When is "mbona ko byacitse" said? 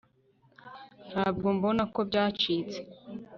1.57-2.79